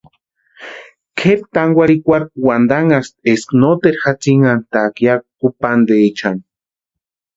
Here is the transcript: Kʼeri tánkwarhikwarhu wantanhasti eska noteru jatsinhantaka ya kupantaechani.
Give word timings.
Kʼeri 1.17 1.41
tánkwarhikwarhu 1.55 2.29
wantanhasti 2.47 3.19
eska 3.31 3.53
noteru 3.61 3.99
jatsinhantaka 4.03 4.99
ya 5.07 5.15
kupantaechani. 5.39 6.43